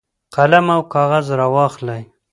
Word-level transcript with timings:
قلم 0.35 0.65
او 0.75 0.81
کاغذ 0.93 1.25
راواخلئ. 1.39 2.01